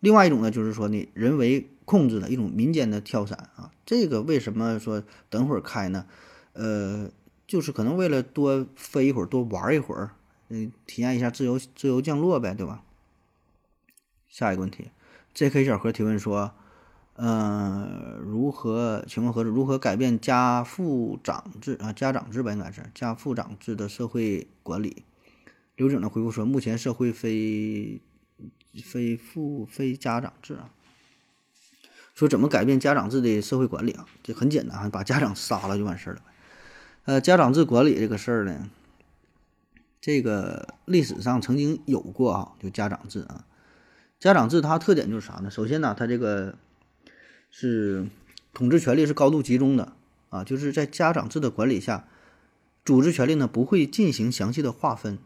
[0.00, 6.04] 另外一种呢，就是说你人为控制的一种民间的跳伞啊，这个为什么说等会儿开呢？
[6.52, 7.10] 呃。
[7.52, 10.12] 就是可能为了多飞一会儿，多玩一会儿，
[10.48, 12.82] 嗯，体验一下自由自由降落呗，对吧？
[14.26, 14.90] 下一个问题
[15.34, 15.62] ，J.K.
[15.66, 16.54] 小何提问说，
[17.16, 19.04] 呃，如何？
[19.06, 21.92] 请问何如何改变家父长制啊？
[21.92, 25.04] 家长制吧，应该是家父长制的社会管理。
[25.76, 28.00] 刘景的回复说，目前社会非
[28.82, 30.70] 非父非家长制啊。
[32.14, 34.06] 说怎么改变家长制的社会管理啊？
[34.22, 36.22] 这很简单啊，把家长杀了就完事儿了。
[37.04, 38.70] 呃，家长制管理这个事儿呢，
[40.00, 43.44] 这个历史上曾经有过啊，就家长制啊。
[44.20, 45.50] 家长制它特点就是啥呢？
[45.50, 46.56] 首先呢，它这个
[47.50, 48.06] 是
[48.54, 49.94] 统治权力是高度集中的
[50.30, 52.06] 啊，就是在家长制的管理下，
[52.84, 55.18] 组织权力呢不会进行详细的划分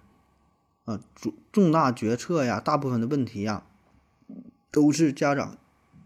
[0.87, 3.65] 啊，重重大决策呀，大部分的问题呀，
[4.71, 5.59] 都是家长，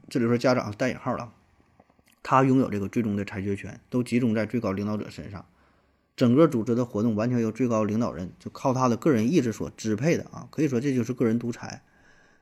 [0.08, 1.32] 这里说家长带引号了，
[2.24, 5.46] 他拥有这个最终的裁决权，都集中在最高领导者身上。
[6.20, 11.80] 整个组织的活动完全由最高领导人就靠他的个人意志所支配的啊，可以说这就是个人独裁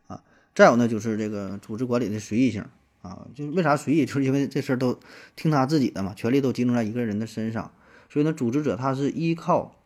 [0.09, 0.21] 啊。
[0.53, 2.65] 再有呢，就是这个组织管理的随意性
[3.03, 4.05] 啊，就是为啥随意？
[4.05, 4.99] 就是因为这事儿都
[5.37, 7.71] 听他自己的嘛，权力都集中在一个人的身上，
[8.11, 9.77] 所以呢，组织者他是依靠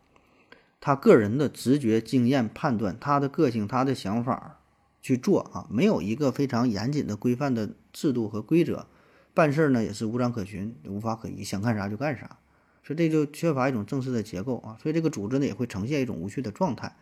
[0.81, 4.59] 他个人的直觉、经验、判断，他的个性、他的想法
[5.03, 8.87] 去做啊，没有一个非常严谨的规范的制度和规则，
[9.35, 12.39] 办事呢也是无章可循、无法可依，想干啥就干啥。
[12.83, 16.97] 所以这就缺乏一种正式的结构啊，所以这个组织呢也会呈现一种无序的状态。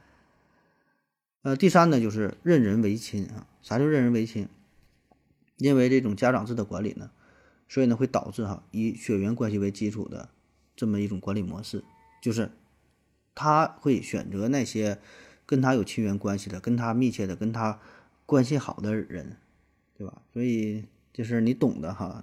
[1.42, 4.48] 呃，第三呢就是任人唯亲啊，啥叫任人唯亲？
[5.56, 7.10] 因为这种家长制的管理呢，
[7.68, 10.28] 所以呢会导致哈以血缘关系为基础的
[10.76, 11.82] 这么一种管理模式，
[12.20, 12.50] 就是
[13.34, 14.98] 他会选择那些
[15.46, 17.80] 跟他有亲缘关系的、跟他密切的、跟他
[18.26, 19.38] 关系好的人，
[19.96, 20.20] 对吧？
[20.32, 22.22] 所以就是你懂的哈。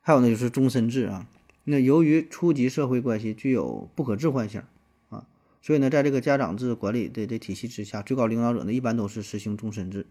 [0.00, 1.28] 还有呢就是终身制啊。
[1.68, 4.62] 那由于初级社会关系具有不可置换性，
[5.08, 5.26] 啊，
[5.60, 10.06] 所以呢，在这个家长制管理的这体系之下，最高领导者呢一般都是实行终身制。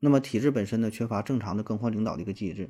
[0.00, 2.68] 那么体制本身呢缺乏正常的更换领导的一个机制，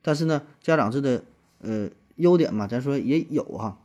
[0.00, 1.24] 但是呢，家长制的
[1.58, 3.80] 呃优点嘛，咱说也有哈，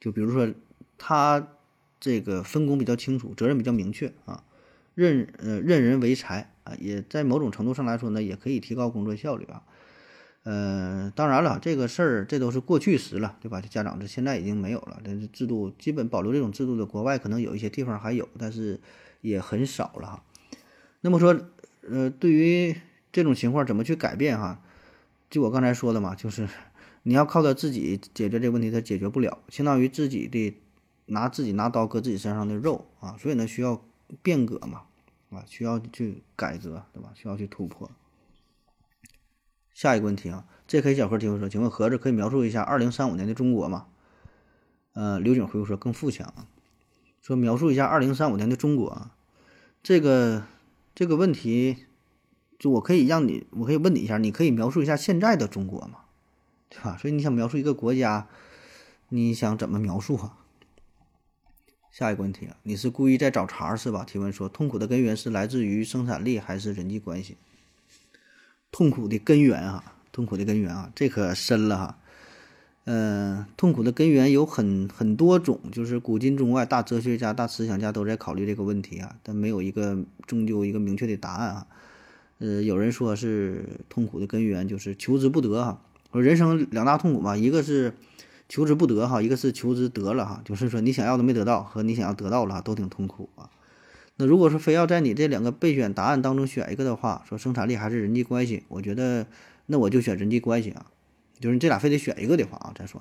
[0.00, 0.50] 就比如说
[0.96, 1.48] 他
[2.00, 4.42] 这个分工比较清楚，责任比较明确啊，
[4.94, 9.62] 任呃任人唯才啊，也在某种程度上来说呢，也可以提高工作效率啊。
[10.50, 13.60] 呃，当然了，这个事儿这都是过去时了，对吧？
[13.60, 18.80] 这家长这现在已经没有了，但是制度基本保留这种制度的国外可能有一些地方还有，但是
[19.20, 20.24] 也很少了哈。
[21.02, 21.38] 那么说，
[21.90, 22.74] 呃，对于
[23.12, 24.62] 这种情况怎么去改变哈？
[25.28, 26.48] 就我刚才说的嘛，就是
[27.02, 30.56] 你要靠他自己解决这个问题，他解决不了，相当于自己的
[31.04, 33.84] 拿自己拿刀割自己身上的肉啊，所以呢需要
[34.22, 34.84] 变革嘛，
[35.28, 37.10] 啊，需要去改革，对吧？
[37.14, 37.90] 需要去突破。
[39.78, 40.96] 下一个问题啊，J.K.
[40.96, 43.86] 小何提问说：“请问盒子可以描述一下二零三五年的中国吗？”
[44.94, 46.34] 呃，刘景回复说：“更富强。”
[47.22, 49.14] 说描述一下二零三五年的中国啊，
[49.80, 50.42] 这个
[50.96, 51.86] 这个问题，
[52.58, 56.00] 就我可以让你，我可以问你一下，你可以描述一下现在的中国吗？
[56.68, 56.96] 对吧？
[56.96, 58.26] 所以你想描述一个国家，
[59.10, 60.38] 你想怎么描述啊？
[61.92, 64.02] 下一个问题啊，你是故意在找茬是吧？
[64.04, 67.36] 提问说：“痛苦的根源是来自于生产力还是人际关系？”
[68.70, 71.98] 痛苦的根源啊，痛苦的根源啊，这可深了哈。
[72.90, 81.66] 嗯，痛苦的根源有很很多种，就是古今中外大哲学家、大思想家都在考虑这个问题啊，但没有一个终究一个明确的答案啊。
[82.38, 85.82] 呃，有人说是痛苦的根源就是求之不得哈。
[86.12, 87.92] 说人生两大痛苦嘛，一个是
[88.48, 93.50] 求之不得哈，一个是求之得了哈，就是说你想要的没得到和你想要得到了都挺痛苦啊。
[94.20, 99.26] 那如果说非要在你这两个备选答案当中选一个的话，说生产力还是人际关系，我觉得
[99.66, 100.86] 那我就选人际关系啊。
[101.38, 103.00] 就是你这俩非得选一个的话啊，再说，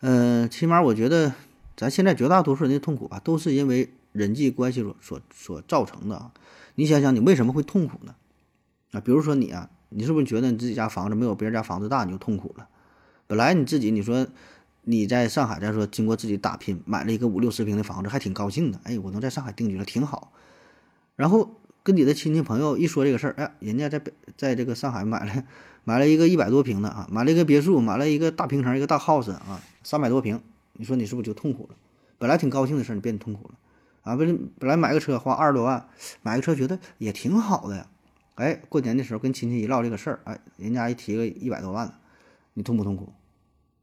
[0.00, 1.32] 嗯，起码我觉得
[1.76, 6.32] 咱现在绝大多数人的痛苦吧，都是因为人际关系所所所造成的啊。
[6.74, 8.16] 你想想，你为什么会痛苦呢？
[8.90, 12.68] 啊，比如说你啊，你是不是觉得你自己家房子没有别人家房子大，你就痛苦了？
[13.28, 14.26] 本来你自己你说。
[14.84, 18.80] 你在上海，再说经过自己打拼买了一个五六十平的房子，还挺高兴的。
[18.82, 20.32] 哎，我能在上海定居了，挺好。
[21.14, 25.44] 然后跟你的亲戚朋友一说这个事儿，哎，人家在北，在这个上海买了
[25.84, 30.40] 买了一个一百多平的啊，买了一个别墅，买了一个大平层，一个大 house 啊，三百多平。
[30.72, 31.76] 你说你是不是就痛苦了？
[32.18, 33.54] 本来挺高兴的事儿，你变得痛苦了
[34.02, 34.16] 啊？
[34.16, 35.88] 不是，本来买个车花二十多万，
[36.22, 37.86] 买个车觉得也挺好的呀。
[38.34, 41.94] 哎，过年的时候跟亲戚一唠这个事儿，哎，人家一提个一百多万，
[42.54, 43.12] 你痛不痛苦？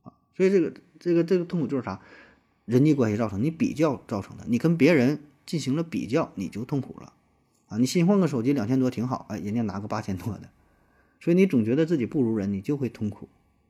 [0.03, 0.73] 啊，所以这个。
[0.99, 2.01] 这个这个痛苦就是啥？
[2.65, 4.43] 人际关系造成，你比较造成的。
[4.47, 7.13] 你跟别人进行了比较，你就痛苦了
[7.67, 7.77] 啊！
[7.79, 10.51] 你新换个手机两千多挺好，哎，人家拿个八千多的，
[11.19, 13.27] 所以你总觉得自己不如人，你就会痛苦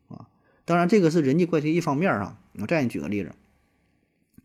[0.10, 0.28] 啊。
[0.66, 2.38] 当然，这个是人际关系一方面啊。
[2.60, 3.32] 我再给你举个例子，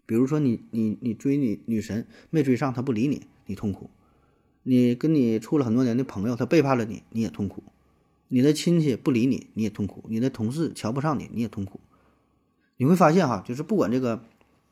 [0.06, 3.90] 比如说你你你追你女神没追上，她不理你，你痛苦；
[4.62, 7.62] 你跟你处了很多年的朋友，他背叛了你，你也痛苦；
[8.28, 11.80] 你的亲戚不理你，你也痛苦；你的同事瞧不上你，你也痛苦。
[12.84, 14.22] 你会发现哈，就是不管这个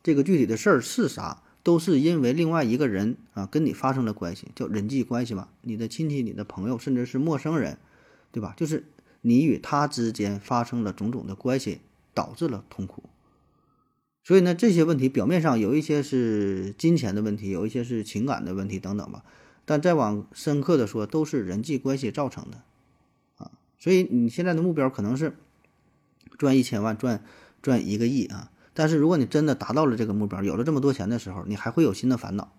[0.03, 5.49] 这个具体的事儿是啥，都是因为另外一个人啊跟你发生了关系，叫人际关系嘛。
[5.63, 7.79] 你的亲戚、你的朋友，甚至是陌生人，
[8.31, 8.53] 对吧？
[8.55, 8.85] 就是
[9.23, 11.81] 你与他之间发生了种种的关系，
[12.13, 13.05] 导致了痛苦。
[14.23, 19.25] 所以呢，这些问题表面上有一些是金钱的问题，有一些是情感的问题等等吧。
[19.65, 22.63] 但再往深刻的说，都是人际关系造成的，
[23.39, 23.53] 啊。
[23.79, 25.35] 所以你现在的目标可能是
[26.37, 27.25] 赚一千万，赚
[27.63, 28.51] 赚一个亿啊。
[28.75, 32.53] 但是如果你真的达到了这个目标，有了这么多钱的时候，你还会有新的烦恼，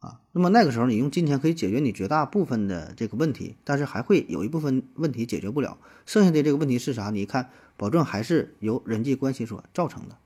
[0.00, 0.20] 啊。
[0.32, 5.78] 那么那个时候，你用金钱可以解决你绝大部分的这个问题，但是还会有一部分问题解决不了。
[6.06, 7.10] 剩下的这个问题是啥？
[7.10, 10.18] 你看，保证还是由人际关系所造成的。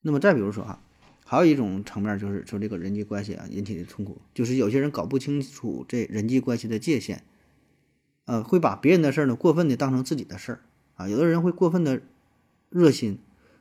[0.00, 0.80] 那么再比如说哈，
[1.26, 7.24] 还有一种层面就是说这个人际关系啊引起的痛苦，就是有些人搞不清楚这人际关系的界限，
[8.24, 10.60] 呃，会把别人的事儿呢过分的当成自己的事儿
[10.94, 12.00] 啊，有的人会过分的
[12.70, 13.18] 热心，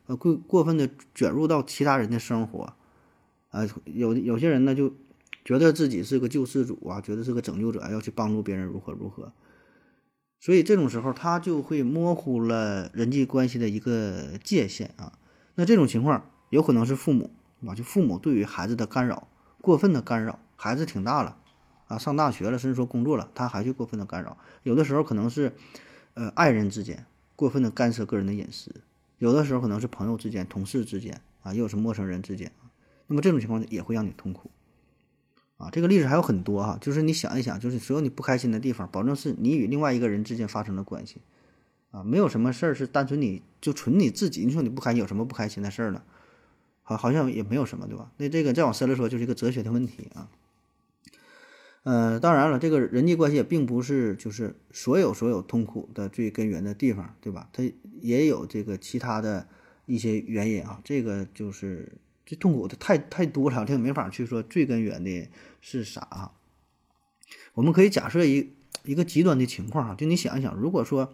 [0.07, 2.73] 呃，过过分的卷入到其他人的生活，
[3.49, 4.93] 啊，有有些人呢就
[5.43, 9.31] 觉得自己是个救世主啊，觉得是个拯救者，要去帮助别人如何如何，
[10.39, 15.13] 所以这种时候他就会模糊了人际关系的一个界限啊，
[15.55, 16.31] 那这种情况。
[16.51, 17.31] 有可能是父母，
[17.65, 19.27] 啊，就父母对于孩子的干扰，
[19.61, 21.37] 过分的干扰，孩子挺大了，
[21.87, 24.37] 啊，上大学了，甚至说工作了，他还去过分的干扰。
[24.61, 25.53] 有的时候可能是，
[26.13, 28.71] 呃，爱人之间过分的干涉个人的隐私，
[29.17, 32.51] 有的时候可能是朋友之间、同事之间，啊，又是陌生人之间，
[33.07, 34.51] 那么这种情况也会让你痛苦，
[35.57, 41.21] 啊，这个例子还有很多哈，就是你想一想，就是所有你不开心的地方，保证是你与另外一个人之间发生的关系，
[41.91, 46.01] 啊，没有什么事儿是单纯你就纯你自己，你说你不开心有什么不开心的事儿呢？
[46.83, 48.11] 好，好像也没有什么，对吧？
[48.17, 50.29] 那这个再往深了说，就是一个哲学的问题啊。
[51.85, 57.47] 呃，当然了，这个人际关系也并不是就是所有所有痛苦的最根源的地方，对吧？
[57.53, 57.63] 它
[58.01, 59.47] 也有这个其他的
[59.85, 60.81] 一些原因啊。
[60.83, 61.93] 这个就是
[62.25, 65.29] 这痛苦的太太多了，这个没法去说最根源的
[65.61, 66.31] 是啥。
[67.53, 68.49] 我们可以假设一
[68.83, 71.13] 一个极端的情况啊，就你想一想，如果说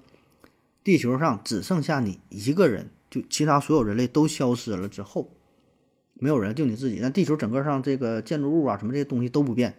[0.85, 5.35] 地球上只剩下你一个人，就其他所有人类都消失了之后。
[6.13, 6.99] 没有人，就你自己。
[7.01, 9.75] 那地球整个上这个建筑物啊，什么这些东西都不变，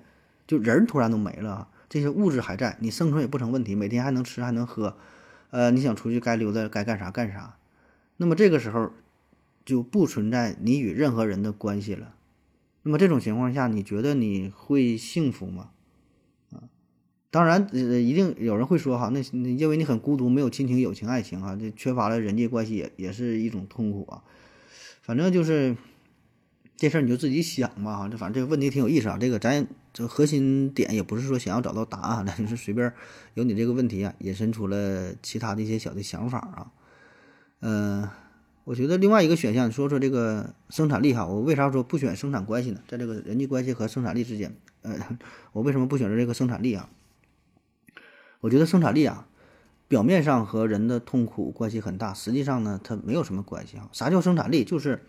[0.47, 4.97] 就人突然都没了，这些物质还在，你生存也不成问题，每天还能吃还能喝，
[5.51, 7.57] 呃，你想出去该溜达该干啥干啥。
[8.17, 8.93] 那么这个时候
[9.65, 12.15] 就不存在你与任何人的关系了。
[12.83, 15.71] 那么这种情况下，你觉得你会幸福吗？
[16.53, 16.65] 啊，
[17.31, 24.23] 当然，呃，一定有人会说哈，那因为你很孤独，没有亲情、友情、爱情啊，这缺乏了人际关系也也是一种痛苦啊。
[25.03, 25.77] 反正就是。
[26.75, 29.17] 这事儿你就自己想吧，哈，这反正这个问题挺有意思啊。
[29.17, 32.93] 这个咱这核心点也不是说想要找到答案，咱 就是随便
[33.35, 36.73] 由你这个问题啊引申出了其他的一些小的想法啊。
[37.61, 38.09] 嗯，
[38.65, 42.81] 我觉得另外一个选项，说说这个生产力哈，我为啥说不选生产关系呢？
[42.89, 44.99] 在这个人际关系和生产力之间，呃，
[45.53, 46.89] 我为什么不选择这个生产力啊？
[48.41, 49.27] 我觉得生产力啊，
[49.89, 53.89] 表面上和人的痛苦关系很大，实际上呢，它没有什么关系啊。
[53.93, 54.65] 啥叫生产力？
[54.65, 55.03] 就是。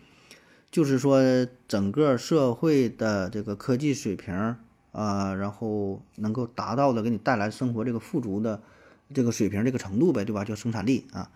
[0.70, 4.56] 就是说，整个社会的这个科技水平
[4.94, 8.62] 啊，然后能够达到的给你带来生活这个富足的
[9.12, 10.44] 这个水平这个程度呗，对吧？
[10.44, 11.30] 叫生产力啊。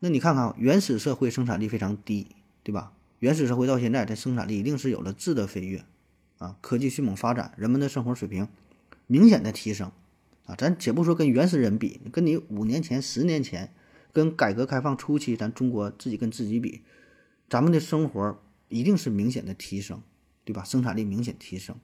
[0.00, 2.26] 那你看看原始社会生产力非常低，
[2.62, 2.92] 对吧？
[3.20, 5.84] 原始社会到现在，这生产力一定是有了质的飞跃
[6.38, 8.48] 啊，科技迅猛发展，人们的生活水平
[9.06, 9.90] 明显的提升
[10.46, 10.54] 啊。
[10.56, 13.72] 咱且不说跟原始人比，跟你五年前、十年前，
[14.12, 16.82] 跟改革开放初期咱中国自己跟自己比，
[17.48, 18.38] 咱们的生活。
[18.68, 20.00] 一定是明显的提升，
[20.46, 20.64] 对吧？
[20.64, 21.76] 生产力明显提升，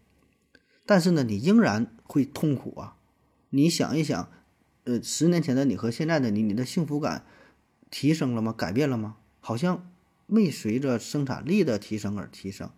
[0.89, 2.97] 但是呢，你仍然会痛苦啊！
[3.51, 4.31] 你想一想，
[4.85, 7.27] 呃，十年前的你和现在的你，你的幸福感
[7.91, 8.55] 提升了吗？
[8.57, 9.17] 改变了吗？
[9.41, 9.87] 好像
[10.27, 12.71] 没随着生产力的提升而提升，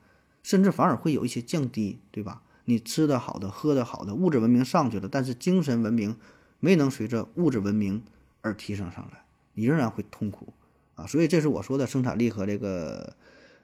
[0.42, 2.42] 甚至反而会有一些降低，对吧？
[2.64, 6.16] 你吃的好的，喝的好的，物质文明上去了，但是精神文明
[6.58, 8.02] 没能随着物质文明
[8.40, 9.22] 而提升上来，
[9.54, 10.52] 你仍然会痛苦
[10.96, 11.06] 啊！
[11.06, 13.14] 所以这是我说的生产力和这个。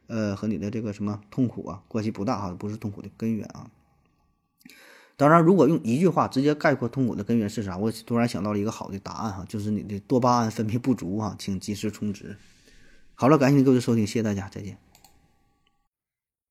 [0.09, 3.69] 呃，和你的这个什么痛苦啊关系不大哈，不是痛苦的根源啊。
[5.17, 12.37] 当然，如果用一句话直接概括痛苦的根源是啥，我突然想到了一个好的答案哈，就是你的多巴胺分泌不足哈，请及时充值。
[13.15, 14.79] 好了，感谢您各位收听，谢谢大家，再见。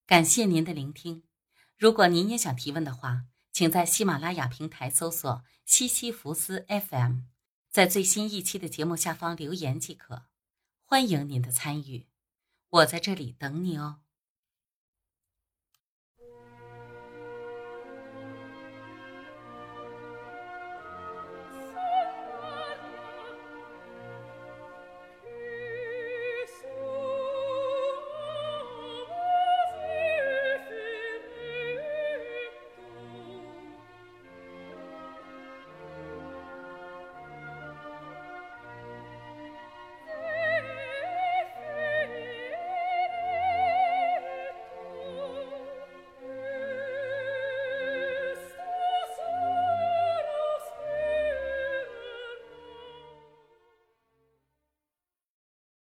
[0.08, 1.22] 感谢您的聆听。
[1.78, 7.20] 如果您也想提问的话，请在喜马拉雅平台搜索西西弗斯 FM。
[7.70, 10.24] 在最新一期的节目下方留言即可。
[10.86, 12.08] 欢迎您的参与，
[12.70, 13.98] 我在这里等你哦。